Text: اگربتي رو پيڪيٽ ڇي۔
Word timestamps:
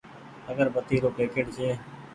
اگربتي 0.51 0.97
رو 1.03 1.09
پيڪيٽ 1.17 1.47
ڇي۔ 1.55 1.67